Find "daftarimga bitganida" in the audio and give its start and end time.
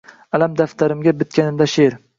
0.61-1.71